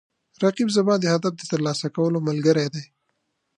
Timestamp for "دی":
2.73-2.83